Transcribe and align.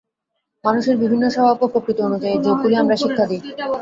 মানুষের 0.63 0.95
বিভিন্ন 0.97 1.23
স্বভাব 1.29 1.57
ও 1.59 1.71
প্রকৃতি 1.73 2.01
অনুযায়ী 2.03 2.35
যোগগুলি 2.45 2.75
আমরা 2.77 2.95
শিক্ষা 3.01 3.25
দিই। 3.29 3.41